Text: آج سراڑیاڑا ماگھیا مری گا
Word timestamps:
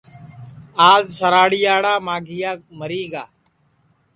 آج 0.91 1.03
سراڑیاڑا 1.17 1.93
ماگھیا 2.07 2.51
مری 2.79 3.03
گا 3.11 3.23